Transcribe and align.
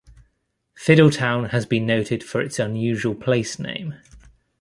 Fiddletown 0.75 1.49
has 1.51 1.67
been 1.67 1.85
noted 1.85 2.23
for 2.23 2.41
its 2.41 2.57
unusual 2.57 3.13
place 3.13 3.59
name. 3.59 3.93